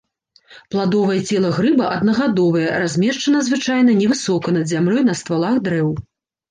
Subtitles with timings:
[0.75, 5.97] Пладовае цела грыба аднагадовае, размешчана звычайна невысока над зямлёй на ствалах дрэў.